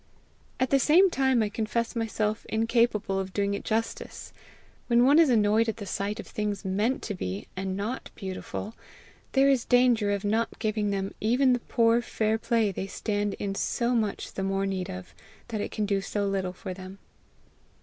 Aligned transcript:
At 0.59 0.71
the 0.71 0.79
same 0.79 1.11
time 1.11 1.43
I 1.43 1.49
confess 1.49 1.95
myself 1.95 2.43
incapable 2.49 3.19
of 3.19 3.33
doing 3.33 3.53
it 3.53 3.63
justice. 3.63 4.33
When 4.87 5.05
one 5.05 5.19
is 5.19 5.29
annoyed 5.29 5.69
at 5.69 5.77
the 5.77 5.85
sight 5.85 6.19
of 6.19 6.25
things 6.25 6.65
meant 6.65 7.03
to 7.03 7.13
be 7.13 7.45
and 7.55 7.77
not 7.77 8.09
beautiful, 8.15 8.73
there 9.33 9.47
is 9.47 9.63
danger 9.63 10.09
of 10.09 10.25
not 10.25 10.57
giving 10.57 10.89
them 10.89 11.13
even 11.21 11.53
the 11.53 11.59
poor 11.59 12.01
fair 12.01 12.39
play 12.39 12.71
they 12.71 12.87
stand 12.87 13.35
in 13.35 13.53
so 13.53 13.93
much 13.93 14.33
the 14.33 14.41
more 14.41 14.65
need 14.65 14.89
of 14.89 15.13
that 15.49 15.61
it 15.61 15.69
can 15.69 15.85
do 15.85 16.01
so 16.01 16.25
little 16.27 16.53
for 16.53 16.73
them. 16.73 16.97